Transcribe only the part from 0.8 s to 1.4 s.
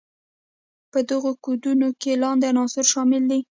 په دغو